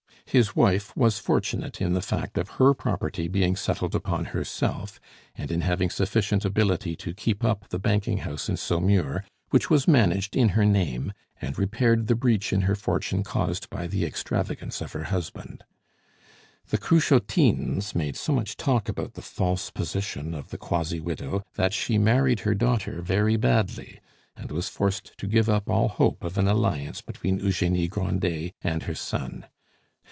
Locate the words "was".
0.95-1.19, 9.69-9.89, 24.49-24.69